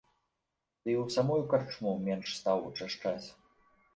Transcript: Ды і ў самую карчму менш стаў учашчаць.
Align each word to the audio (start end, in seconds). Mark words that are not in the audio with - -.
Ды 0.81 0.89
і 0.93 0.97
ў 1.03 1.17
самую 1.17 1.37
карчму 1.51 1.93
менш 2.07 2.27
стаў 2.39 2.57
учашчаць. 2.73 3.27